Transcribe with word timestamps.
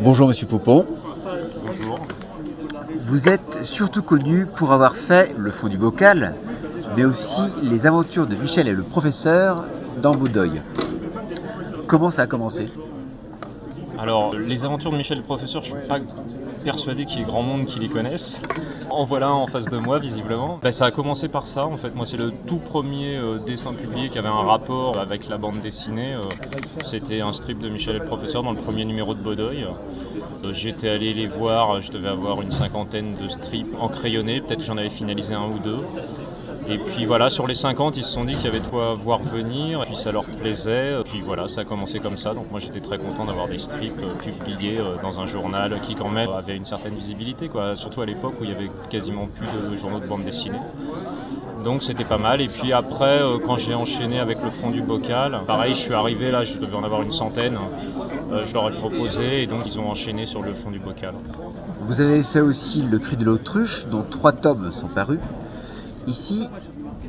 Bonjour 0.00 0.28
Monsieur 0.28 0.46
Popon. 0.46 0.86
Bonjour. 1.66 1.98
Vous 3.04 3.28
êtes 3.28 3.64
surtout 3.64 4.02
connu 4.02 4.46
pour 4.46 4.72
avoir 4.72 4.94
fait 4.94 5.34
le 5.36 5.50
fond 5.50 5.66
du 5.68 5.76
bocal, 5.76 6.36
mais 6.96 7.04
aussi 7.04 7.42
les 7.62 7.86
aventures 7.86 8.26
de 8.26 8.36
Michel 8.36 8.68
et 8.68 8.74
le 8.74 8.84
professeur 8.84 9.66
dans 10.00 10.14
Boudoy. 10.14 10.60
Comment 11.88 12.10
ça 12.10 12.22
a 12.22 12.26
commencé? 12.26 12.66
Alors, 13.98 14.32
les 14.34 14.64
aventures 14.64 14.92
de 14.92 14.96
Michel 14.96 15.18
le 15.18 15.24
professeur, 15.24 15.62
je 15.62 15.70
suis 15.70 15.88
pas 15.88 15.98
persuadé 16.62 17.04
qu'il 17.04 17.18
y 17.18 17.22
ait 17.22 17.26
grand 17.26 17.42
monde 17.42 17.64
qui 17.64 17.80
les 17.80 17.88
connaisse. 17.88 18.42
En 18.90 19.04
voilà 19.04 19.32
en 19.32 19.46
face 19.48 19.68
de 19.70 19.76
moi, 19.78 19.98
visiblement. 19.98 20.60
Ben, 20.62 20.70
ça 20.70 20.86
a 20.86 20.90
commencé 20.92 21.26
par 21.26 21.48
ça, 21.48 21.66
en 21.66 21.76
fait. 21.76 21.94
Moi, 21.96 22.06
c'est 22.06 22.16
le 22.16 22.30
tout 22.46 22.58
premier 22.58 23.16
euh, 23.16 23.38
dessin 23.38 23.74
publié 23.74 24.08
qui 24.08 24.18
avait 24.18 24.28
un 24.28 24.42
rapport 24.42 24.98
avec 24.98 25.28
la 25.28 25.36
bande 25.36 25.60
dessinée. 25.60 26.14
Euh, 26.14 26.22
C'était 26.84 27.22
un 27.22 27.32
strip 27.32 27.58
de 27.58 27.68
Michel 27.68 27.96
le 27.98 28.04
professeur 28.04 28.44
dans 28.44 28.52
le 28.52 28.60
premier 28.60 28.84
numéro 28.84 29.14
de 29.14 29.20
Bodoy. 29.20 29.64
Euh, 29.64 30.52
J'étais 30.52 30.88
allé 30.88 31.12
les 31.12 31.26
voir, 31.26 31.80
je 31.80 31.90
devais 31.90 32.08
avoir 32.08 32.40
une 32.40 32.52
cinquantaine 32.52 33.14
de 33.20 33.26
strips 33.26 33.74
en 33.80 33.88
crayonné. 33.88 34.40
Peut-être 34.40 34.62
j'en 34.62 34.76
avais 34.76 34.90
finalisé 34.90 35.34
un 35.34 35.48
ou 35.48 35.58
deux. 35.58 35.80
Et 36.70 36.76
puis 36.76 37.06
voilà, 37.06 37.30
sur 37.30 37.46
les 37.46 37.54
50, 37.54 37.96
ils 37.96 38.04
se 38.04 38.12
sont 38.12 38.24
dit 38.24 38.34
qu'il 38.34 38.44
y 38.44 38.48
avait 38.48 38.60
de 38.60 38.66
quoi 38.66 38.92
voir 38.92 39.20
venir, 39.22 39.82
et 39.82 39.86
puis 39.86 39.96
ça 39.96 40.12
leur 40.12 40.24
plaisait, 40.24 41.00
et 41.00 41.02
puis 41.02 41.22
voilà, 41.22 41.48
ça 41.48 41.62
a 41.62 41.64
commencé 41.64 41.98
comme 41.98 42.18
ça. 42.18 42.34
Donc 42.34 42.50
moi 42.50 42.60
j'étais 42.60 42.80
très 42.80 42.98
content 42.98 43.24
d'avoir 43.24 43.48
des 43.48 43.56
strips 43.56 44.02
euh, 44.02 44.14
publiés 44.14 44.78
euh, 44.78 44.96
dans 45.02 45.18
un 45.18 45.24
journal 45.24 45.80
qui 45.82 45.94
quand 45.94 46.10
même 46.10 46.28
avait 46.28 46.56
une 46.56 46.66
certaine 46.66 46.94
visibilité, 46.94 47.48
quoi. 47.48 47.74
surtout 47.74 48.02
à 48.02 48.06
l'époque 48.06 48.34
où 48.38 48.44
il 48.44 48.50
y 48.50 48.52
avait 48.52 48.70
quasiment 48.90 49.28
plus 49.28 49.46
de 49.70 49.76
journaux 49.76 49.98
de 49.98 50.06
bande 50.06 50.24
dessinée. 50.24 50.58
Donc 51.64 51.82
c'était 51.82 52.04
pas 52.04 52.18
mal. 52.18 52.42
Et 52.42 52.48
puis 52.48 52.74
après, 52.74 53.22
euh, 53.22 53.38
quand 53.38 53.56
j'ai 53.56 53.74
enchaîné 53.74 54.20
avec 54.20 54.42
le 54.44 54.50
fond 54.50 54.68
du 54.68 54.82
bocal, 54.82 55.40
pareil, 55.46 55.72
je 55.72 55.78
suis 55.78 55.94
arrivé 55.94 56.30
là, 56.30 56.42
je 56.42 56.58
devais 56.58 56.76
en 56.76 56.84
avoir 56.84 57.00
une 57.00 57.12
centaine. 57.12 57.56
Je 58.44 58.52
leur 58.52 58.68
ai 58.68 58.74
proposé 58.74 59.42
et 59.42 59.46
donc 59.46 59.60
ils 59.64 59.80
ont 59.80 59.88
enchaîné 59.88 60.26
sur 60.26 60.42
le 60.42 60.52
fond 60.52 60.70
du 60.70 60.78
bocal. 60.78 61.14
Vous 61.80 62.02
avez 62.02 62.22
fait 62.22 62.40
aussi 62.40 62.82
Le 62.82 62.98
cri 62.98 63.16
de 63.16 63.24
l'autruche, 63.24 63.86
dont 63.86 64.02
trois 64.02 64.32
tomes 64.32 64.70
sont 64.72 64.88
parus. 64.88 65.18
Ici, 66.08 66.48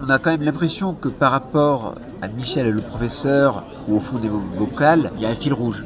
on 0.01 0.09
a 0.09 0.19
quand 0.19 0.31
même 0.31 0.41
l'impression 0.41 0.93
que 0.93 1.07
par 1.07 1.31
rapport 1.31 1.95
à 2.21 2.27
Michel 2.27 2.67
et 2.67 2.71
le 2.71 2.81
professeur, 2.81 3.63
ou 3.87 3.95
au 3.95 4.01
fond 4.01 4.19
des 4.19 4.27
vocales, 4.27 5.11
il 5.15 5.21
y 5.21 5.25
a 5.25 5.29
un 5.29 5.35
fil 5.35 5.53
rouge. 5.53 5.85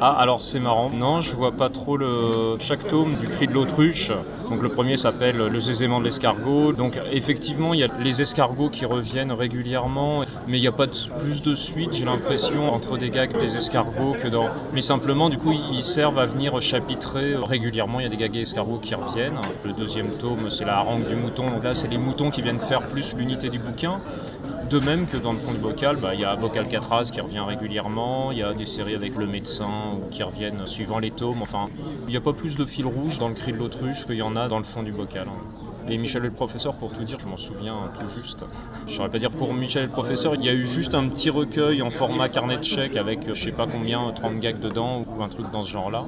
Ah, 0.00 0.16
alors 0.18 0.42
c'est 0.42 0.60
marrant. 0.60 0.90
Non, 0.90 1.20
je 1.20 1.34
vois 1.34 1.52
pas 1.52 1.70
trop 1.70 1.96
le 1.96 2.56
chaque 2.58 2.86
tome 2.88 3.14
du 3.16 3.26
cri 3.28 3.46
de 3.46 3.52
l'autruche. 3.52 4.12
Donc 4.50 4.60
le 4.62 4.68
premier 4.68 4.96
s'appelle 4.96 5.36
Le 5.36 5.60
zézément 5.60 6.00
de 6.00 6.04
l'escargot. 6.04 6.72
Donc 6.72 6.98
effectivement, 7.12 7.74
il 7.74 7.80
y 7.80 7.84
a 7.84 7.88
les 8.00 8.20
escargots 8.20 8.68
qui 8.68 8.84
reviennent 8.84 9.32
régulièrement, 9.32 10.22
mais 10.46 10.58
il 10.58 10.60
n'y 10.60 10.66
a 10.66 10.72
pas 10.72 10.88
plus 11.18 11.42
de 11.42 11.54
suite, 11.54 11.94
j'ai 11.94 12.04
l'impression, 12.04 12.72
entre 12.72 12.98
des 12.98 13.10
gags 13.10 13.38
des 13.38 13.56
escargots 13.56 14.16
que 14.20 14.28
dans. 14.28 14.48
Mais 14.72 14.82
simplement, 14.82 15.30
du 15.30 15.38
coup, 15.38 15.52
ils 15.52 15.84
servent 15.84 16.18
à 16.18 16.26
venir 16.26 16.60
chapitrer 16.60 17.34
régulièrement. 17.36 18.00
Il 18.00 18.02
y 18.02 18.06
a 18.06 18.10
des 18.10 18.16
gags 18.16 18.36
et 18.36 18.42
escargots 18.42 18.78
qui 18.78 18.94
reviennent. 18.94 19.38
Le 19.64 19.72
deuxième 19.72 20.10
tome, 20.18 20.50
c'est 20.50 20.64
la 20.64 20.78
harangue 20.78 21.06
du 21.06 21.16
mouton. 21.16 21.46
Donc 21.46 21.64
là, 21.64 21.72
c'est 21.72 21.88
les 21.88 21.98
moutons 21.98 22.30
qui 22.30 22.42
viennent 22.42 22.58
faire 22.58 22.82
plus 22.88 23.14
l'unité 23.14 23.48
du 23.48 23.58
bouquin. 23.58 23.96
De 24.70 24.80
même 24.80 25.06
que 25.06 25.16
dans 25.16 25.32
le 25.32 25.38
fond 25.38 25.52
du 25.52 25.58
bocal, 25.58 25.96
bah, 25.96 26.14
il 26.14 26.20
y 26.20 26.24
a 26.24 26.36
Bocal 26.36 26.66
Catraz 26.68 27.10
qui 27.12 27.20
revient 27.20 27.40
régulièrement. 27.40 28.32
Il 28.32 28.38
y 28.38 28.42
a 28.42 28.54
des 28.54 28.64
séries 28.64 28.94
avec 28.94 29.14
le 29.14 29.26
médecin 29.26 30.00
qui 30.10 30.22
reviennent 30.22 30.66
suivant 30.66 30.98
les 30.98 31.10
tomes. 31.10 31.42
Enfin, 31.42 31.66
il 32.06 32.10
n'y 32.10 32.16
a 32.16 32.20
pas 32.20 32.32
plus 32.32 32.56
de 32.56 32.64
fil 32.64 32.86
rouge 32.86 33.18
dans 33.18 33.28
le 33.28 33.34
cri 33.34 33.52
de 33.52 33.58
l'autruche 33.58 34.06
qu'il 34.06 34.16
y 34.16 34.22
en 34.22 34.36
a 34.36 34.48
dans 34.48 34.58
le 34.58 34.64
fond 34.64 34.82
du 34.82 34.92
bocal. 34.92 35.28
Et 35.86 35.98
Michel 35.98 36.22
le 36.22 36.30
professeur, 36.30 36.74
pour 36.74 36.92
tout 36.92 37.04
dire, 37.04 37.18
je 37.20 37.26
m'en 37.26 37.36
souviens 37.36 37.76
tout 37.98 38.08
juste. 38.08 38.44
Je 38.86 38.94
saurais 38.94 39.10
pas 39.10 39.18
dire 39.18 39.30
pour 39.30 39.52
Michel 39.52 39.84
le 39.84 39.90
professeur, 39.90 40.34
il 40.34 40.42
y 40.42 40.48
a 40.48 40.54
eu 40.54 40.64
juste 40.64 40.94
un 40.94 41.08
petit 41.08 41.28
recueil 41.28 41.82
en 41.82 41.90
format 41.90 42.30
carnet 42.30 42.56
de 42.56 42.62
chèques 42.62 42.96
avec 42.96 43.32
je 43.32 43.44
sais 43.50 43.54
pas 43.54 43.66
combien, 43.66 44.10
30 44.12 44.40
gags 44.40 44.60
dedans 44.60 45.04
ou 45.06 45.22
un 45.22 45.28
truc 45.28 45.50
dans 45.52 45.62
ce 45.62 45.70
genre-là. 45.70 46.04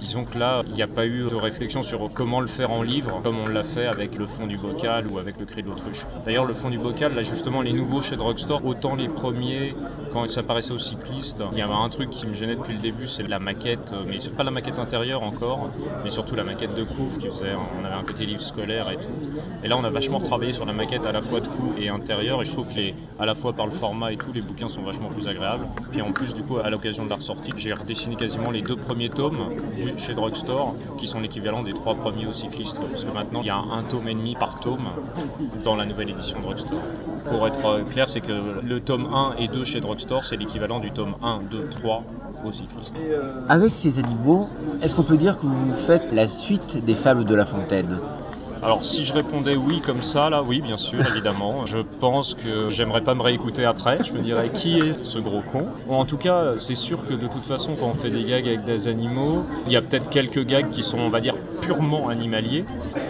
Disons 0.00 0.24
que 0.24 0.38
là, 0.38 0.62
il 0.66 0.72
n'y 0.72 0.82
a 0.82 0.88
pas 0.88 1.06
eu 1.06 1.28
de 1.28 1.34
réflexion 1.34 1.82
sur 1.82 2.10
comment 2.12 2.40
le 2.40 2.46
faire 2.46 2.72
en 2.72 2.82
livre, 2.82 3.20
comme 3.22 3.38
on 3.38 3.46
l'a 3.46 3.62
fait 3.62 3.86
avec 3.86 4.16
le 4.16 4.26
fond 4.26 4.46
du 4.46 4.56
bocal 4.56 5.06
ou 5.06 5.18
avec 5.18 5.38
le 5.38 5.44
cri 5.44 5.62
de 5.62 5.68
l'autruche. 5.68 6.06
D'ailleurs, 6.24 6.46
le 6.46 6.54
fond 6.54 6.70
du 6.70 6.78
bocal, 6.78 7.14
là 7.14 7.22
justement, 7.22 7.60
les 7.60 7.72
nouveaux 7.72 8.00
chez 8.00 8.16
Drugstore, 8.16 8.64
autant 8.64 8.96
les 8.96 9.08
premiers, 9.08 9.76
quand 10.12 10.26
ça 10.28 10.42
paraissait 10.42 10.72
aux 10.72 10.78
cyclistes, 10.78 11.44
il 11.52 11.58
y 11.58 11.62
avait 11.62 11.72
un 11.72 11.88
truc 11.90 12.10
qui 12.10 12.26
me 12.26 12.34
gênait 12.34 12.56
depuis 12.56 12.72
le 12.72 12.80
début, 12.80 13.06
c'est 13.06 13.28
la 13.28 13.38
maquette, 13.38 13.94
mais 14.08 14.18
pas 14.36 14.42
la 14.42 14.50
maquette 14.50 14.78
intérieure 14.78 15.22
encore, 15.22 15.70
mais 16.02 16.10
surtout 16.10 16.34
la 16.34 16.44
maquette 16.44 16.74
de 16.74 16.82
couvre 16.84 17.18
qui 17.18 17.26
faisait, 17.26 17.54
on 17.54 17.84
avait 17.84 17.94
un 17.94 18.04
petit 18.04 18.24
livre 18.26 18.40
scolaire 18.40 18.90
et 18.90 18.96
tout. 18.96 19.19
Et 19.62 19.68
là, 19.68 19.76
on 19.76 19.84
a 19.84 19.90
vachement 19.90 20.18
retravaillé 20.18 20.52
sur 20.52 20.64
la 20.64 20.72
maquette 20.72 21.06
à 21.06 21.12
la 21.12 21.20
fois 21.20 21.40
de 21.40 21.46
couvre 21.46 21.74
et 21.78 21.88
intérieur, 21.88 22.40
et 22.40 22.44
je 22.44 22.52
trouve 22.52 22.66
que 22.66 22.80
à 23.18 23.26
la 23.26 23.34
fois 23.34 23.52
par 23.52 23.66
le 23.66 23.72
format 23.72 24.12
et 24.12 24.16
tout, 24.16 24.32
les 24.34 24.40
bouquins 24.40 24.68
sont 24.68 24.82
vachement 24.82 25.08
plus 25.08 25.28
agréables. 25.28 25.66
Puis 25.90 26.02
en 26.02 26.12
plus, 26.12 26.34
du 26.34 26.42
coup, 26.42 26.58
à 26.58 26.70
l'occasion 26.70 27.04
de 27.04 27.10
la 27.10 27.16
ressortie, 27.16 27.52
j'ai 27.56 27.72
redessiné 27.72 28.16
quasiment 28.16 28.50
les 28.50 28.62
deux 28.62 28.76
premiers 28.76 29.10
tomes 29.10 29.54
chez 29.96 30.14
Drugstore, 30.14 30.74
qui 30.98 31.06
sont 31.06 31.20
l'équivalent 31.20 31.62
des 31.62 31.72
trois 31.72 31.94
premiers 31.94 32.26
aux 32.26 32.32
cyclistes, 32.32 32.78
parce 32.78 33.04
que 33.04 33.12
maintenant, 33.12 33.40
il 33.42 33.46
y 33.46 33.50
a 33.50 33.56
un 33.56 33.82
tome 33.82 34.08
et 34.08 34.14
demi 34.14 34.34
par 34.34 34.60
tome 34.60 34.88
dans 35.64 35.76
la 35.76 35.84
nouvelle 35.84 36.10
édition 36.10 36.40
Drugstore. 36.40 36.80
Pour 37.28 37.46
être 37.46 37.84
clair, 37.90 38.08
c'est 38.08 38.20
que 38.20 38.60
le 38.62 38.80
tome 38.80 39.06
1 39.12 39.34
et 39.38 39.48
2 39.48 39.64
chez 39.64 39.80
Drugstore, 39.80 40.24
c'est 40.24 40.36
l'équivalent 40.36 40.80
du 40.80 40.90
tome 40.90 41.14
1, 41.22 41.40
2, 41.50 41.68
3 41.70 42.04
aux 42.44 42.52
cyclistes. 42.52 42.94
Avec 43.48 43.74
ces 43.74 43.98
animaux, 43.98 44.48
est-ce 44.82 44.94
qu'on 44.94 45.02
peut 45.02 45.16
dire 45.16 45.36
que 45.36 45.46
vous 45.46 45.74
faites 45.74 46.12
la 46.12 46.28
suite 46.28 46.84
des 46.84 46.94
fables 46.94 47.24
de 47.24 47.34
La 47.34 47.44
Fontaine? 47.44 47.98
Alors 48.62 48.84
si 48.84 49.06
je 49.06 49.14
répondais 49.14 49.56
oui 49.56 49.80
comme 49.80 50.02
ça, 50.02 50.28
là, 50.28 50.42
oui, 50.42 50.60
bien 50.60 50.76
sûr, 50.76 51.00
évidemment. 51.06 51.64
Je 51.64 51.78
pense 51.98 52.34
que 52.34 52.68
j'aimerais 52.70 53.00
pas 53.00 53.14
me 53.14 53.22
réécouter 53.22 53.64
après. 53.64 53.98
Je 54.04 54.12
me 54.12 54.20
dirais 54.20 54.50
qui 54.50 54.78
est 54.78 55.02
ce 55.02 55.18
gros 55.18 55.40
con? 55.40 55.66
Ou 55.86 55.94
en 55.94 56.04
tout 56.04 56.18
cas, 56.18 56.58
c'est 56.58 56.74
sûr 56.74 57.06
que 57.06 57.14
de 57.14 57.26
toute 57.26 57.46
façon, 57.46 57.74
quand 57.74 57.86
on 57.86 57.94
fait 57.94 58.10
des 58.10 58.24
gags 58.24 58.46
avec 58.46 58.64
des 58.64 58.88
animaux, 58.88 59.44
il 59.66 59.72
y 59.72 59.76
a 59.76 59.82
peut-être 59.82 60.10
quelques 60.10 60.44
gags 60.44 60.68
qui 60.68 60.82
sont, 60.82 60.98
on 60.98 61.08
va 61.08 61.20
dire, 61.20 61.34
purement 61.70 62.08
animaliers. 62.08 62.64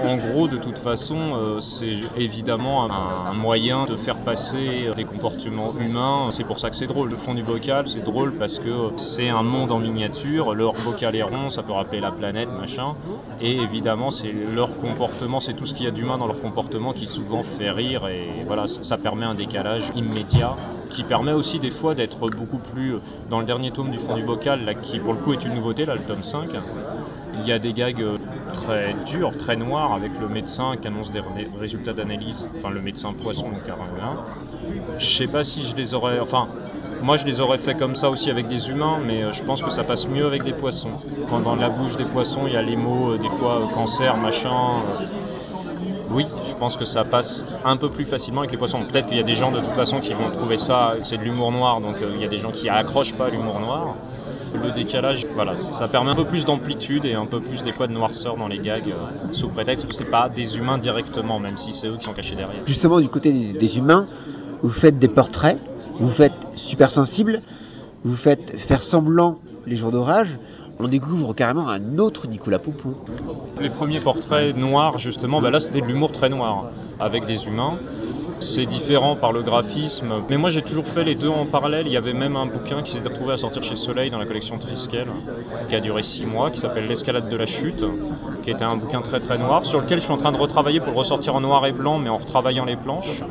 En 0.04 0.16
gros, 0.16 0.46
de 0.46 0.58
toute 0.58 0.78
façon, 0.78 1.16
euh, 1.34 1.60
c'est 1.60 1.96
évidemment 2.18 2.90
un, 2.90 3.32
moyen 3.32 3.84
de 3.84 3.96
faire 3.96 4.16
passer 4.16 4.90
des 4.94 5.04
comportements 5.04 5.72
humains. 5.80 6.26
C'est 6.28 6.44
pour 6.44 6.58
ça 6.58 6.68
que 6.68 6.76
c'est 6.76 6.86
drôle. 6.86 7.08
Le 7.08 7.16
fond 7.16 7.32
du 7.32 7.42
bocal, 7.42 7.86
c'est 7.86 8.04
drôle 8.04 8.32
parce 8.34 8.58
que 8.58 8.90
c'est 8.96 9.30
un 9.30 9.42
monde 9.42 9.72
en 9.72 9.78
miniature. 9.78 10.54
Leur 10.54 10.74
bocal 10.84 11.16
est 11.16 11.22
rond, 11.22 11.48
ça 11.48 11.62
peut 11.62 11.72
rappeler 11.72 12.00
la 12.00 12.10
planète, 12.10 12.50
machin. 12.50 12.94
Et 13.40 13.56
évidemment, 13.56 14.10
c'est 14.10 14.32
leur 14.54 14.76
comportement 14.76 15.40
c'est 15.40 15.54
tout 15.54 15.64
ce 15.64 15.74
qu'il 15.74 15.86
y 15.86 15.88
a 15.88 15.92
d'humain 15.92 16.18
dans 16.18 16.26
leur 16.26 16.40
comportement 16.40 16.92
qui 16.92 17.06
souvent 17.06 17.42
fait 17.42 17.70
rire 17.70 18.08
et 18.08 18.44
voilà, 18.46 18.66
ça, 18.66 18.98
permet 18.98 19.24
un 19.24 19.34
décalage 19.34 19.90
immédiat 19.96 20.54
qui 20.90 21.02
permet 21.04 21.32
aussi 21.32 21.58
des 21.58 21.70
fois 21.70 21.94
d'être 21.94 22.28
beaucoup 22.28 22.58
plus 22.58 22.96
dans 23.30 23.38
le 23.38 23.46
dernier 23.46 23.70
tome 23.70 23.90
du 23.90 23.98
fond 23.98 24.16
du 24.16 24.22
bocal 24.22 24.76
qui 24.82 24.98
pour 24.98 25.14
le 25.14 25.20
coup 25.20 25.32
est 25.32 25.44
une 25.44 25.54
nouveauté 25.54 25.86
le 25.86 25.98
tome 25.98 26.22
5 26.22 26.50
il 27.40 27.48
y 27.48 27.52
a 27.52 27.58
des 27.58 27.72
gags 27.72 28.04
très 28.62 28.94
durs, 29.06 29.36
très 29.36 29.56
noirs 29.56 29.92
avec 29.94 30.12
le 30.20 30.28
médecin 30.28 30.76
qui 30.80 30.88
annonce 30.88 31.12
des 31.12 31.22
résultats 31.58 31.92
d'analyse, 31.92 32.48
enfin 32.58 32.70
le 32.70 32.80
médecin 32.80 33.12
poisson 33.12 33.50
donc 33.50 33.64
carangolin. 33.66 34.22
Je 34.98 35.16
sais 35.16 35.26
pas 35.26 35.44
si 35.44 35.64
je 35.64 35.76
les 35.76 35.94
aurais, 35.94 36.20
enfin 36.20 36.46
moi 37.02 37.16
je 37.16 37.26
les 37.26 37.40
aurais 37.40 37.58
fait 37.58 37.74
comme 37.74 37.94
ça 37.94 38.10
aussi 38.10 38.30
avec 38.30 38.48
des 38.48 38.70
humains, 38.70 38.98
mais 39.04 39.32
je 39.32 39.42
pense 39.42 39.62
que 39.62 39.70
ça 39.70 39.84
passe 39.84 40.08
mieux 40.08 40.26
avec 40.26 40.44
des 40.44 40.52
poissons. 40.52 40.92
Quand 41.28 41.40
dans 41.40 41.56
la 41.56 41.70
bouche 41.70 41.96
des 41.96 42.04
poissons 42.04 42.42
il 42.46 42.52
y 42.52 42.56
a 42.56 42.62
les 42.62 42.76
mots 42.76 43.16
des 43.16 43.28
fois 43.28 43.68
cancer, 43.74 44.16
machin. 44.16 44.82
Oui, 46.12 46.26
je 46.46 46.54
pense 46.54 46.76
que 46.76 46.84
ça 46.84 47.04
passe 47.04 47.52
un 47.64 47.76
peu 47.76 47.88
plus 47.88 48.04
facilement 48.04 48.40
avec 48.40 48.50
les 48.50 48.58
poissons. 48.58 48.80
Peut-être 48.84 49.06
qu'il 49.06 49.16
y 49.16 49.20
a 49.20 49.24
des 49.24 49.34
gens 49.34 49.52
de 49.52 49.60
toute 49.60 49.74
façon 49.74 50.00
qui 50.00 50.12
vont 50.12 50.30
trouver 50.30 50.56
ça, 50.56 50.94
c'est 51.02 51.18
de 51.18 51.22
l'humour 51.22 51.52
noir, 51.52 51.80
donc 51.80 51.96
il 52.14 52.20
y 52.20 52.24
a 52.24 52.28
des 52.28 52.38
gens 52.38 52.50
qui 52.50 52.68
accrochent 52.68 53.14
pas 53.14 53.30
l'humour 53.30 53.60
noir. 53.60 53.94
Le 54.52 54.72
décalage, 54.72 55.26
voilà, 55.34 55.56
ça 55.56 55.86
permet 55.86 56.10
un 56.10 56.14
peu 56.14 56.24
plus 56.24 56.44
d'amplitude 56.44 57.04
et 57.04 57.14
un 57.14 57.26
peu 57.26 57.38
plus 57.38 57.62
des 57.62 57.70
fois 57.70 57.86
de 57.86 57.92
noirceur 57.92 58.36
dans 58.36 58.48
les 58.48 58.58
gags, 58.58 58.88
euh, 58.88 59.32
sous 59.32 59.48
prétexte 59.48 59.86
que 59.86 59.94
c'est 59.94 60.10
pas 60.10 60.28
des 60.28 60.58
humains 60.58 60.76
directement, 60.76 61.38
même 61.38 61.56
si 61.56 61.72
c'est 61.72 61.86
eux 61.86 61.96
qui 61.96 62.04
sont 62.04 62.12
cachés 62.12 62.34
derrière. 62.34 62.62
Justement, 62.66 62.98
du 62.98 63.08
côté 63.08 63.32
des 63.32 63.78
humains, 63.78 64.08
vous 64.62 64.70
faites 64.70 64.98
des 64.98 65.06
portraits, 65.06 65.56
vous 66.00 66.10
faites 66.10 66.34
super 66.56 66.90
sensible, 66.90 67.42
vous 68.02 68.16
faites 68.16 68.58
faire 68.58 68.82
semblant 68.82 69.38
les 69.66 69.76
jours 69.76 69.92
d'orage, 69.92 70.38
on 70.82 70.88
découvre 70.88 71.34
carrément 71.34 71.68
un 71.68 71.98
autre 71.98 72.26
Nicolas 72.26 72.58
Poupon. 72.58 72.94
Les 73.60 73.70
premiers 73.70 74.00
portraits 74.00 74.56
noirs, 74.56 74.98
justement, 74.98 75.40
bah 75.40 75.50
là 75.50 75.60
c'était 75.60 75.80
de 75.80 75.86
l'humour 75.86 76.12
très 76.12 76.28
noir, 76.28 76.70
avec 76.98 77.26
des 77.26 77.46
humains. 77.46 77.78
C'est 78.40 78.66
différent 78.66 79.16
par 79.16 79.32
le 79.32 79.42
graphisme, 79.42 80.22
mais 80.28 80.36
moi 80.36 80.50
j'ai 80.50 80.62
toujours 80.62 80.86
fait 80.86 81.04
les 81.04 81.14
deux 81.14 81.28
en 81.28 81.46
parallèle. 81.46 81.86
Il 81.86 81.92
y 81.92 81.96
avait 81.96 82.12
même 82.12 82.36
un 82.36 82.46
bouquin 82.46 82.82
qui 82.82 82.92
s'est 82.92 83.00
retrouvé 83.00 83.32
à 83.32 83.36
sortir 83.36 83.62
chez 83.62 83.76
Soleil 83.76 84.10
dans 84.10 84.18
la 84.18 84.26
collection 84.26 84.58
Triskel, 84.58 85.08
qui 85.68 85.74
a 85.76 85.80
duré 85.80 86.02
six 86.02 86.26
mois, 86.26 86.50
qui 86.50 86.60
s'appelle 86.60 86.86
L'escalade 86.86 87.28
de 87.28 87.36
la 87.36 87.46
chute, 87.46 87.84
qui 88.42 88.50
était 88.50 88.64
un 88.64 88.76
bouquin 88.76 89.02
très 89.02 89.20
très 89.20 89.38
noir, 89.38 89.64
sur 89.64 89.80
lequel 89.80 89.98
je 89.98 90.04
suis 90.04 90.12
en 90.12 90.16
train 90.16 90.32
de 90.32 90.38
retravailler 90.38 90.80
pour 90.80 90.92
le 90.92 90.98
ressortir 90.98 91.34
en 91.34 91.40
noir 91.40 91.66
et 91.66 91.72
blanc, 91.72 91.98
mais 91.98 92.08
en 92.08 92.16
retravaillant 92.16 92.64
les 92.64 92.76
planches 92.76 93.22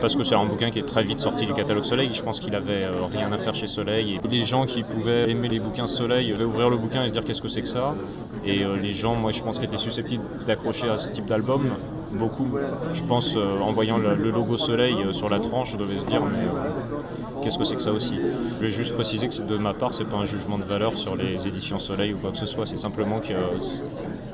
parce 0.00 0.16
que 0.16 0.22
c'est 0.22 0.34
un 0.34 0.44
bouquin 0.44 0.70
qui 0.70 0.78
est 0.78 0.86
très 0.86 1.02
vite 1.02 1.20
sorti 1.20 1.46
du 1.46 1.54
catalogue 1.54 1.84
Soleil. 1.84 2.10
Je 2.12 2.22
pense 2.22 2.40
qu'il 2.40 2.54
avait 2.54 2.84
euh, 2.84 3.04
rien 3.10 3.32
à 3.32 3.38
faire 3.38 3.54
chez 3.54 3.66
Soleil. 3.66 4.18
Et 4.22 4.28
des 4.28 4.44
gens 4.44 4.66
qui 4.66 4.82
pouvaient 4.82 5.30
aimer 5.30 5.48
les 5.48 5.60
bouquins 5.60 5.86
Soleil 5.86 6.30
devaient 6.30 6.44
ouvrir 6.44 6.70
le 6.70 6.76
bouquin 6.76 7.04
et 7.04 7.08
se 7.08 7.12
dire 7.12 7.24
qu'est-ce 7.24 7.42
que 7.42 7.48
c'est 7.48 7.62
que 7.62 7.68
ça? 7.68 7.94
Et 8.44 8.62
euh, 8.62 8.76
les 8.76 8.92
gens, 8.92 9.14
moi 9.14 9.30
je 9.32 9.42
pense, 9.42 9.58
qui 9.58 9.64
étaient 9.64 9.76
susceptibles 9.76 10.24
d'accrocher 10.46 10.88
à 10.88 10.98
ce 10.98 11.10
type 11.10 11.26
d'album, 11.26 11.70
beaucoup, 12.12 12.48
je 12.92 13.02
pense, 13.02 13.36
euh, 13.36 13.58
en 13.60 13.72
voyant 13.72 13.98
le, 13.98 14.14
le 14.22 14.30
logo 14.30 14.56
Soleil 14.56 14.96
sur 15.12 15.28
la 15.28 15.38
tranche, 15.40 15.76
devaient 15.76 16.00
se 16.00 16.06
dire 16.06 16.22
mais 16.24 16.46
qu'est-ce 17.42 17.58
que 17.58 17.64
c'est 17.64 17.76
que 17.76 17.82
ça 17.82 17.92
aussi? 17.92 18.16
Je 18.16 18.62
vais 18.62 18.68
juste 18.68 18.94
préciser 18.94 19.28
que 19.28 19.42
de 19.42 19.56
ma 19.56 19.74
part, 19.74 19.94
c'est 19.94 20.04
pas 20.04 20.16
un 20.16 20.24
jugement 20.24 20.58
de 20.58 20.64
valeur 20.64 20.96
sur 20.96 21.16
les 21.16 21.46
éditions 21.46 21.78
Soleil 21.78 22.12
ou 22.14 22.18
quoi 22.18 22.30
que 22.32 22.38
ce 22.38 22.46
soit, 22.46 22.66
c'est 22.66 22.76
simplement 22.76 23.20
que 23.20 23.34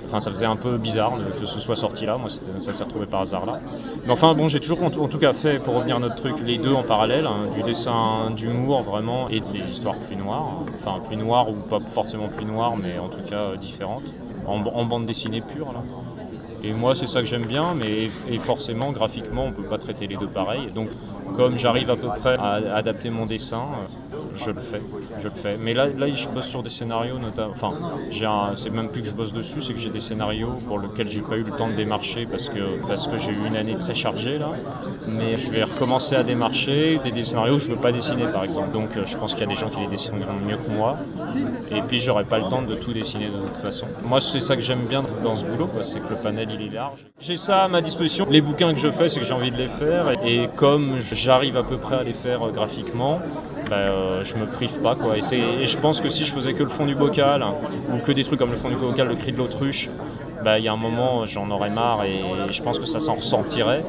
enfin, 0.04 0.20
ça 0.20 0.31
faisait 0.31 0.46
un 0.46 0.56
peu 0.56 0.78
bizarre 0.78 1.19
que 1.38 1.46
ce 1.46 1.60
soit 1.60 1.76
sorti 1.76 2.06
là, 2.06 2.16
moi 2.19 2.28
ça 2.31 2.72
s'est 2.72 2.84
retrouvé 2.84 3.06
par 3.06 3.20
hasard 3.20 3.46
là. 3.46 3.60
Mais 4.04 4.12
enfin 4.12 4.34
bon, 4.34 4.48
j'ai 4.48 4.60
toujours 4.60 4.82
en 4.82 4.90
tout 4.90 5.19
cas 5.19 5.32
fait, 5.32 5.58
pour 5.62 5.75
revenir 5.75 5.96
à 5.96 6.00
notre 6.00 6.16
truc, 6.16 6.36
les 6.40 6.58
deux 6.58 6.72
en 6.72 6.82
parallèle, 6.82 7.26
hein, 7.26 7.46
du 7.52 7.62
dessin 7.62 8.31
d'humour 8.31 8.82
vraiment 8.82 9.28
et 9.28 9.40
des 9.40 9.70
histoires 9.70 9.98
plus 9.98 10.16
noires, 10.16 10.64
enfin 10.75 11.00
plus 11.00 11.16
noires 11.16 11.48
ou 11.50 11.54
pas 11.54 11.78
forcément 11.86 12.28
plus 12.28 12.44
noires, 12.44 12.76
mais 12.76 12.98
en 12.98 13.08
tout 13.08 13.22
cas 13.22 13.50
euh, 13.52 13.56
différentes, 13.56 14.14
en, 14.46 14.60
en 14.64 14.84
bande 14.84 15.06
dessinée 15.06 15.40
pure 15.40 15.72
là. 15.72 15.82
Et 16.62 16.73
moi, 16.73 16.94
c'est 16.94 17.06
ça 17.06 17.20
que 17.20 17.26
j'aime 17.26 17.46
bien, 17.46 17.75
mais 17.75 18.08
forcément, 18.41 18.93
graphiquement, 18.93 19.46
on 19.46 19.52
peut 19.52 19.69
pas 19.69 19.79
traiter 19.79 20.06
les 20.06 20.17
deux 20.17 20.29
pareils. 20.29 20.73
Donc, 20.73 20.91
comme 21.35 21.58
j'arrive 21.58 21.91
à 21.91 21.96
peu 21.96 22.08
près 22.08 22.37
à 22.38 22.55
adapter 22.75 23.11
mon 23.11 23.26
dessin, 23.26 23.88
je 24.36 24.50
le 24.50 24.60
fais, 24.60 24.81
je 25.19 25.25
le 25.25 25.34
fais. 25.34 25.56
Mais 25.56 25.75
là, 25.75 25.86
là, 25.86 26.10
je 26.10 26.28
bosse 26.28 26.48
sur 26.48 26.62
des 26.62 26.70
scénarios, 26.70 27.19
notamment. 27.19 27.52
Enfin, 27.52 27.72
c'est 28.56 28.70
même 28.70 28.88
plus 28.88 29.02
que 29.02 29.08
je 29.08 29.14
bosse 29.14 29.32
dessus, 29.32 29.62
c'est 29.62 29.72
que 29.72 29.78
j'ai 29.78 29.90
des 29.90 30.00
scénarios 30.00 30.54
pour 30.66 30.78
lesquels 30.78 31.08
j'ai 31.08 31.20
pas 31.20 31.36
eu 31.36 31.44
le 31.44 31.52
temps 31.52 31.69
de 31.69 31.75
démarcher 31.75 32.26
parce 32.26 32.48
que 32.48 32.86
parce 32.86 33.08
que 33.08 33.16
j'ai 33.16 33.32
eu 33.32 33.46
une 33.46 33.56
année 33.56 33.76
très 33.76 33.94
chargée 33.94 34.38
là. 34.38 34.50
Mais 35.08 35.36
je 35.36 35.50
vais 35.50 35.64
recommencer 35.64 36.16
à 36.16 36.22
démarcher 36.22 36.98
des, 37.02 37.12
des 37.12 37.25
scénarios 37.25 37.56
que 37.56 37.62
je 37.62 37.69
veux 37.69 37.76
pas 37.76 37.92
dessiner, 37.92 38.26
par 38.26 38.44
exemple. 38.44 38.72
Donc, 38.72 38.96
euh, 38.96 39.04
je 39.04 39.16
pense 39.16 39.34
qu'il 39.34 39.42
y 39.42 39.46
a 39.46 39.52
des 39.52 39.58
gens 39.58 39.69
qui 39.69 39.81
les 39.81 39.86
dessineront 39.86 40.34
mieux 40.46 40.56
que 40.56 40.70
moi. 40.70 40.98
Et 41.70 41.81
puis, 41.82 42.00
j'aurai 42.00 42.25
pas 42.25 42.38
le 42.38 42.48
temps 42.48 42.62
de 42.62 42.75
tout 42.75 42.92
dessiner 42.92 43.26
de 43.26 43.32
toute 43.32 43.56
façon. 43.58 43.86
Moi, 44.04 44.20
c'est 44.20 44.40
ça 44.40 44.56
que 44.56 44.62
j'aime 44.62 44.86
bien 44.86 45.02
dans 45.22 45.34
ce 45.34 45.44
boulot, 45.44 45.69
c'est 45.82 46.00
que 46.00 46.10
le 46.10 46.16
panel 46.16 46.48
il 46.50 46.66
est 46.66 46.75
large. 46.75 47.06
J'ai 47.20 47.36
ça 47.36 47.64
à 47.64 47.69
ma 47.69 47.81
disposition. 47.81 48.26
Les 48.31 48.40
bouquins 48.40 48.72
que 48.72 48.81
je 48.81 48.90
fais, 48.90 49.08
c'est 49.08 49.20
que 49.20 49.26
j'ai 49.26 49.34
envie 49.34 49.50
de 49.50 49.56
les 49.56 49.69
faire. 49.69 50.12
Et, 50.25 50.48
comme 50.56 50.98
j'arrive 50.98 51.56
à 51.56 51.62
peu 51.62 51.78
près 51.78 51.96
à 51.96 52.02
les 52.02 52.12
faire 52.12 52.42
euh, 52.42 52.50
graphiquement, 52.50 53.20
ben, 53.69 53.76
euh, 53.76 54.24
je 54.25 54.37
me 54.37 54.47
prive 54.47 54.79
pas. 54.81 54.94
Quoi. 54.94 55.17
Et, 55.19 55.62
et, 55.62 55.67
je 55.67 55.79
pense 55.79 56.00
que 56.00 56.09
si 56.09 56.25
je 56.25 56.32
faisais 56.32 56.55
que 56.55 56.62
le 56.62 56.69
fond 56.69 56.87
du 56.87 56.94
bocal, 56.94 57.44
ou 57.93 57.99
que 57.99 58.12
des 58.12 58.25
trucs 58.25 58.38
comme 58.38 58.50
le 58.50 58.56
fond 58.56 58.71
du 58.71 58.76
bocal, 58.76 59.09
le 59.09 59.17
cri 59.17 59.32
de 59.32 59.38
l'autruche, 59.38 59.91
ben, 60.43 60.59
il 60.59 60.65
y 60.65 60.69
a 60.69 60.73
un 60.73 60.76
moment, 60.76 61.25
j'en 61.26 61.50
aurais 61.50 61.71
marre 61.71 62.05
et 62.05 62.21
je 62.50 62.62
pense 62.62 62.79
que 62.79 62.87
ça 62.87 63.00
s'en 63.00 63.15
ressentirait. 63.15 63.82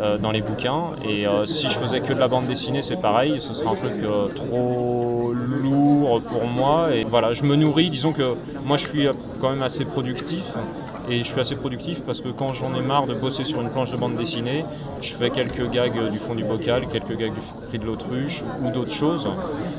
Euh, 0.00 0.18
dans 0.18 0.30
les 0.30 0.42
bouquins. 0.42 0.90
Et 1.08 1.26
euh, 1.26 1.46
si 1.46 1.70
je 1.70 1.78
faisais 1.78 2.00
que 2.00 2.12
de 2.12 2.18
la 2.18 2.28
bande 2.28 2.46
dessinée, 2.46 2.82
c'est 2.82 3.00
pareil, 3.00 3.40
ce 3.40 3.54
serait 3.54 3.70
un 3.70 3.76
truc 3.76 3.94
euh, 4.02 4.28
trop 4.28 5.15
lourd 5.32 6.22
pour 6.22 6.46
moi. 6.46 6.94
Et 6.94 7.04
voilà, 7.04 7.32
je 7.32 7.44
me 7.44 7.56
nourris, 7.56 7.90
disons 7.90 8.12
que 8.12 8.34
moi 8.64 8.76
je 8.76 8.86
suis 8.86 9.08
quand 9.40 9.50
même 9.50 9.62
assez 9.62 9.84
productif. 9.84 10.54
Et 11.08 11.18
je 11.18 11.22
suis 11.22 11.40
assez 11.40 11.54
productif 11.54 12.02
parce 12.02 12.20
que 12.20 12.28
quand 12.28 12.52
j'en 12.52 12.74
ai 12.74 12.82
marre 12.82 13.06
de 13.06 13.14
bosser 13.14 13.44
sur 13.44 13.60
une 13.60 13.70
planche 13.70 13.92
de 13.92 13.96
bande 13.96 14.16
dessinée, 14.16 14.64
je 15.00 15.14
fais 15.14 15.30
quelques 15.30 15.70
gags 15.70 16.10
du 16.10 16.18
fond 16.18 16.34
du 16.34 16.42
bocal, 16.42 16.88
quelques 16.90 17.16
gags 17.16 17.32
du 17.32 17.40
cri 17.68 17.78
de 17.78 17.84
l'autruche 17.84 18.42
ou 18.60 18.70
d'autres 18.70 18.92
choses. 18.92 19.28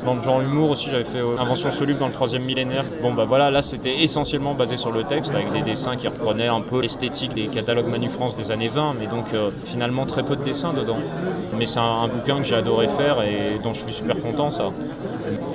Dans 0.05 0.15
le 0.15 0.21
genre 0.21 0.41
humour 0.41 0.71
aussi, 0.71 0.89
j'avais 0.89 1.03
fait 1.03 1.19
Invention 1.19 1.71
soluble 1.71 1.99
dans 1.99 2.07
le 2.07 2.13
troisième 2.13 2.43
millénaire. 2.43 2.85
Bon 3.01 3.13
bah 3.13 3.25
voilà, 3.25 3.51
là 3.51 3.61
c'était 3.61 4.03
essentiellement 4.03 4.53
basé 4.53 4.77
sur 4.77 4.91
le 4.91 5.03
texte 5.03 5.33
avec 5.33 5.51
des 5.51 5.61
dessins 5.61 5.97
qui 5.97 6.07
reprenaient 6.07 6.47
un 6.47 6.61
peu 6.61 6.81
l'esthétique 6.81 7.33
des 7.33 7.47
catalogues 7.47 7.87
Manu 7.87 8.09
France 8.09 8.37
des 8.37 8.51
années 8.51 8.69
20, 8.69 8.95
mais 8.97 9.07
donc 9.07 9.25
finalement 9.65 10.05
très 10.05 10.23
peu 10.23 10.37
de 10.37 10.43
dessins 10.43 10.73
dedans. 10.73 10.97
Mais 11.57 11.65
c'est 11.65 11.79
un, 11.79 12.07
bouquin 12.07 12.37
que 12.37 12.43
j'ai 12.43 12.55
adoré 12.55 12.87
faire 12.87 13.21
et 13.21 13.59
dont 13.63 13.73
je 13.73 13.81
suis 13.81 13.93
super 13.93 14.21
content, 14.21 14.49
ça. 14.49 14.69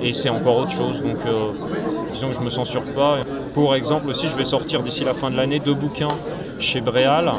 Et 0.01 0.13
c'est 0.13 0.29
encore 0.29 0.57
autre 0.57 0.71
chose, 0.71 1.01
donc 1.01 1.25
euh, 1.25 1.51
disons 2.11 2.29
que 2.29 2.35
je 2.35 2.41
me 2.41 2.49
censure 2.49 2.83
pas. 2.83 3.19
Pour 3.53 3.75
exemple 3.75 4.09
aussi, 4.09 4.27
je 4.27 4.35
vais 4.35 4.43
sortir 4.43 4.83
d'ici 4.83 5.03
la 5.03 5.13
fin 5.13 5.31
de 5.31 5.37
l'année 5.37 5.59
deux 5.59 5.73
bouquins 5.73 6.09
chez 6.59 6.81
Bréal 6.81 7.31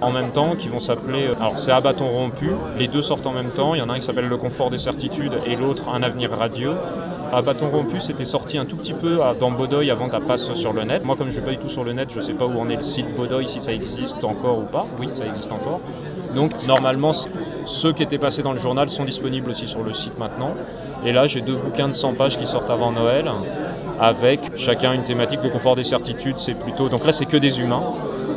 en 0.00 0.10
même 0.10 0.30
temps 0.30 0.54
qui 0.56 0.68
vont 0.68 0.80
s'appeler. 0.80 1.26
Euh, 1.26 1.34
alors 1.40 1.58
c'est 1.58 1.72
à 1.72 1.80
bâton 1.80 2.08
rompu, 2.08 2.50
les 2.78 2.88
deux 2.88 3.02
sortent 3.02 3.26
en 3.26 3.32
même 3.32 3.50
temps. 3.50 3.74
Il 3.74 3.78
y 3.78 3.82
en 3.82 3.88
a 3.88 3.94
un 3.94 3.98
qui 3.98 4.06
s'appelle 4.06 4.28
Le 4.28 4.36
confort 4.36 4.70
des 4.70 4.78
certitudes 4.78 5.32
et 5.46 5.56
l'autre 5.56 5.88
Un 5.88 6.02
avenir 6.02 6.30
radieux. 6.30 6.76
À 7.32 7.40
bâton 7.40 7.70
rompu, 7.70 7.98
c'était 7.98 8.26
sorti 8.26 8.58
un 8.58 8.66
tout 8.66 8.76
petit 8.76 8.92
peu 8.92 9.18
dans 9.40 9.50
Bodoy 9.50 9.90
avant 9.90 10.08
que 10.08 10.18
passe 10.18 10.52
sur 10.52 10.74
le 10.74 10.84
net. 10.84 11.02
Moi, 11.02 11.16
comme 11.16 11.30
je 11.30 11.40
vais 11.40 11.46
pas 11.46 11.52
du 11.52 11.56
tout 11.56 11.70
sur 11.70 11.82
le 11.82 11.94
net, 11.94 12.10
je 12.10 12.16
ne 12.16 12.20
sais 12.20 12.34
pas 12.34 12.44
où 12.44 12.60
en 12.60 12.68
est 12.68 12.76
le 12.76 12.82
site 12.82 13.16
Bodoy, 13.16 13.46
si 13.46 13.58
ça 13.58 13.72
existe 13.72 14.22
encore 14.22 14.58
ou 14.58 14.66
pas. 14.66 14.86
Oui, 15.00 15.08
ça 15.12 15.24
existe 15.24 15.50
encore. 15.50 15.80
Donc, 16.34 16.52
normalement, 16.66 17.12
ceux 17.64 17.92
qui 17.92 18.02
étaient 18.02 18.18
passés 18.18 18.42
dans 18.42 18.52
le 18.52 18.58
journal 18.58 18.88
sont 18.88 19.04
disponibles 19.04 19.50
aussi 19.50 19.68
sur 19.68 19.82
le 19.82 19.92
site 19.92 20.18
maintenant. 20.18 20.50
Et 21.04 21.12
là, 21.12 21.26
j'ai 21.26 21.40
deux 21.40 21.56
bouquins 21.56 21.88
de 21.88 21.92
100 21.92 22.14
pages 22.14 22.38
qui 22.38 22.46
sortent 22.46 22.70
avant 22.70 22.92
Noël, 22.92 23.30
avec 24.00 24.56
chacun 24.56 24.92
une 24.92 25.04
thématique. 25.04 25.40
Le 25.42 25.50
confort 25.50 25.76
des 25.76 25.84
certitudes, 25.84 26.38
c'est 26.38 26.54
plutôt. 26.54 26.88
Donc 26.88 27.04
là, 27.04 27.12
c'est 27.12 27.26
que 27.26 27.36
des 27.36 27.60
humains. 27.60 27.82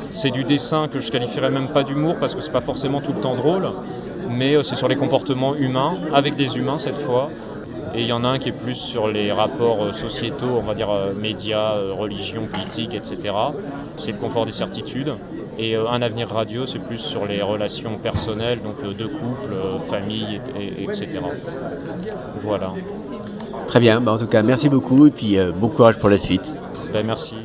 C'est 0.09 0.31
du 0.31 0.43
dessin 0.43 0.87
que 0.87 0.99
je 0.99 1.11
qualifierais 1.11 1.49
même 1.49 1.69
pas 1.69 1.83
d'humour 1.83 2.15
parce 2.19 2.35
que 2.35 2.41
c'est 2.41 2.51
pas 2.51 2.61
forcément 2.61 3.01
tout 3.01 3.11
le 3.11 3.19
temps 3.19 3.35
drôle, 3.35 3.67
mais 4.29 4.55
euh, 4.55 4.63
c'est 4.63 4.75
sur 4.75 4.87
les 4.87 4.95
comportements 4.95 5.55
humains, 5.55 5.97
avec 6.13 6.35
des 6.35 6.57
humains 6.57 6.77
cette 6.77 6.97
fois, 6.97 7.31
et 7.93 8.01
il 8.01 8.07
y 8.07 8.13
en 8.13 8.23
a 8.23 8.27
un 8.27 8.39
qui 8.39 8.49
est 8.49 8.53
plus 8.53 8.75
sur 8.75 9.07
les 9.07 9.31
rapports 9.31 9.83
euh, 9.83 9.91
sociétaux, 9.91 10.57
on 10.57 10.61
va 10.61 10.75
dire 10.75 10.89
euh, 10.89 11.13
médias, 11.13 11.73
religion, 11.91 12.45
politique, 12.45 12.93
etc. 12.93 13.35
C'est 13.97 14.11
le 14.11 14.17
confort 14.17 14.45
des 14.45 14.51
certitudes. 14.51 15.13
Et 15.57 15.75
un 15.75 16.01
avenir 16.01 16.29
radio, 16.29 16.65
c'est 16.65 16.79
plus 16.79 16.97
sur 16.97 17.25
les 17.25 17.41
relations 17.41 17.97
personnelles, 17.97 18.59
donc 18.61 18.81
de 18.83 19.05
couple, 19.05 19.55
famille, 19.89 20.41
etc. 20.77 21.19
Voilà. 22.41 22.73
Très 23.67 23.79
bien, 23.79 24.01
bah, 24.01 24.13
en 24.13 24.17
tout 24.17 24.27
cas, 24.27 24.43
merci 24.43 24.69
beaucoup 24.69 25.07
et 25.07 25.11
puis 25.11 25.37
bon 25.59 25.69
courage 25.69 25.97
pour 25.97 26.09
la 26.09 26.17
suite. 26.17 26.55
Ben, 26.91 27.05
merci. 27.05 27.35